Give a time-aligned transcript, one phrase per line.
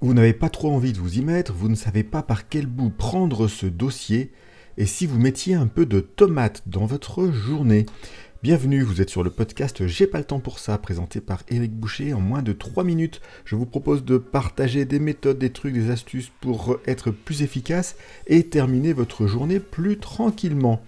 [0.00, 2.66] Vous n'avez pas trop envie de vous y mettre, vous ne savez pas par quel
[2.66, 4.30] bout prendre ce dossier,
[4.76, 7.84] et si vous mettiez un peu de tomate dans votre journée
[8.44, 11.72] Bienvenue, vous êtes sur le podcast J'ai pas le temps pour ça, présenté par Eric
[11.72, 13.20] Boucher en moins de 3 minutes.
[13.44, 17.96] Je vous propose de partager des méthodes, des trucs, des astuces pour être plus efficace
[18.28, 20.80] et terminer votre journée plus tranquillement.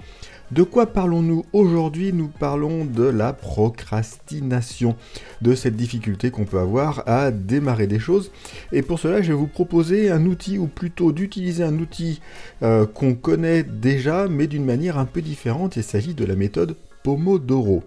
[0.53, 2.13] De quoi parlons-nous aujourd'hui?
[2.13, 4.97] Nous parlons de la procrastination,
[5.43, 8.33] de cette difficulté qu'on peut avoir à démarrer des choses.
[8.73, 12.21] Et pour cela, je vais vous proposer un outil, ou plutôt d'utiliser un outil
[12.65, 15.77] euh, qu'on connaît déjà, mais d'une manière un peu différente.
[15.77, 17.85] Il s'agit de la méthode Pomodoro.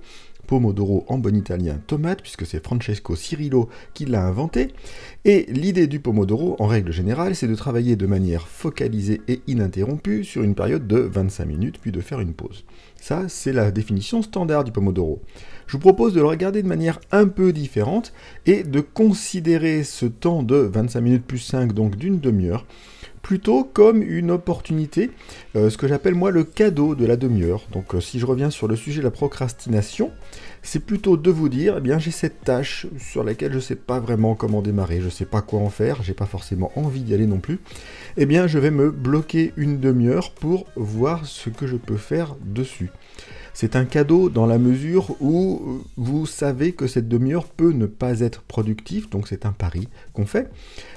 [0.54, 4.68] Pomodoro en bon italien tomate, puisque c'est Francesco Cirillo qui l'a inventé.
[5.26, 10.24] Et l'idée du Pomodoro, en règle générale, c'est de travailler de manière focalisée et ininterrompue
[10.24, 12.66] sur une période de 25 minutes, puis de faire une pause.
[13.02, 15.24] Ça, c'est la définition standard du Pomodoro.
[15.66, 18.14] Je vous propose de le regarder de manière un peu différente
[18.46, 22.68] et de considérer ce temps de 25 minutes plus 5, donc d'une demi-heure,
[23.24, 25.10] plutôt comme une opportunité,
[25.56, 27.66] euh, ce que j'appelle moi le cadeau de la demi-heure.
[27.72, 30.12] Donc euh, si je reviens sur le sujet de la procrastination,
[30.62, 33.76] c'est plutôt de vous dire, eh bien j'ai cette tâche sur laquelle je ne sais
[33.78, 37.02] pas vraiment comment démarrer, je ne sais pas quoi en faire, j'ai pas forcément envie
[37.02, 37.60] d'y aller non plus,
[38.18, 42.36] eh bien je vais me bloquer une demi-heure pour voir ce que je peux faire
[42.46, 42.92] dessus.
[43.54, 47.86] C'est un cadeau dans la mesure où euh, vous savez que cette demi-heure peut ne
[47.86, 50.50] pas être productive, donc c'est un pari qu'on fait,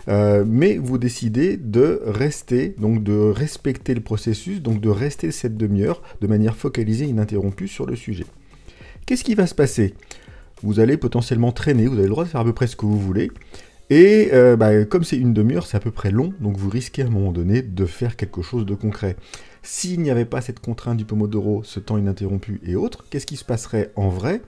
[0.08, 5.58] euh, mais vous décidez de rester, donc de respecter le processus, donc de rester cette
[5.58, 8.24] demi-heure de manière focalisée, ininterrompue sur le sujet.
[9.04, 9.94] Qu'est-ce qui va se passer?
[10.62, 12.86] Vous allez potentiellement traîner, vous avez le droit de faire à peu près ce que
[12.86, 13.30] vous voulez,
[13.88, 17.02] et euh, bah, comme c'est une demi-heure, c'est à peu près long, donc vous risquez
[17.02, 19.16] à un moment donné de faire quelque chose de concret.
[19.62, 23.36] S'il n'y avait pas cette contrainte du Pomodoro, ce temps ininterrompu et autres, qu'est-ce qui
[23.36, 24.42] se passerait en vrai?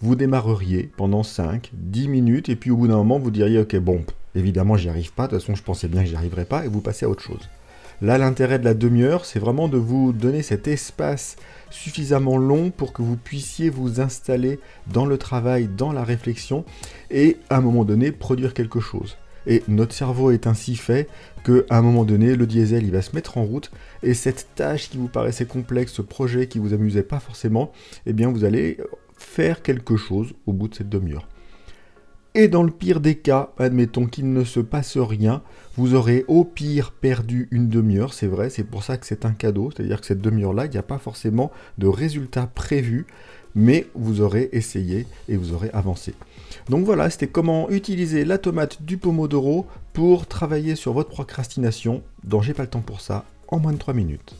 [0.00, 3.76] Vous démarreriez pendant 5, 10 minutes, et puis au bout d'un moment, vous diriez, ok,
[3.76, 4.04] bon,
[4.36, 6.68] évidemment, j'y arrive pas, de toute façon, je pensais bien que j'y arriverais pas, et
[6.68, 7.48] vous passez à autre chose.
[8.00, 11.34] Là, l'intérêt de la demi-heure, c'est vraiment de vous donner cet espace
[11.70, 14.60] suffisamment long pour que vous puissiez vous installer
[14.92, 16.64] dans le travail, dans la réflexion,
[17.10, 19.16] et à un moment donné, produire quelque chose.
[19.48, 21.08] Et notre cerveau est ainsi fait
[21.44, 23.70] qu'à un moment donné, le diesel il va se mettre en route
[24.02, 27.72] et cette tâche qui vous paraissait complexe, ce projet qui vous amusait pas forcément,
[28.04, 28.78] eh bien vous allez
[29.16, 31.26] faire quelque chose au bout de cette demi-heure.
[32.40, 35.42] Et dans le pire des cas, admettons qu'il ne se passe rien,
[35.76, 39.32] vous aurez au pire perdu une demi-heure, c'est vrai, c'est pour ça que c'est un
[39.32, 43.08] cadeau, c'est-à-dire que cette demi-heure-là, il n'y a pas forcément de résultat prévu,
[43.56, 46.14] mais vous aurez essayé et vous aurez avancé.
[46.68, 52.40] Donc voilà, c'était comment utiliser la tomate du Pomodoro pour travailler sur votre procrastination dont
[52.40, 54.36] J'ai pas le temps pour ça en moins de 3 minutes.